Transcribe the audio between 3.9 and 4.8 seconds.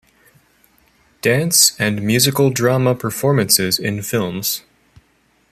films.